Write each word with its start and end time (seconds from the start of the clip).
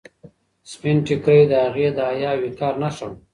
سپین 0.71 0.97
ټیکری 1.05 1.41
د 1.47 1.53
هغې 1.65 1.87
د 1.97 1.99
حیا 2.11 2.31
او 2.35 2.39
وقار 2.43 2.73
نښه 2.81 3.05
وه. 3.09 3.15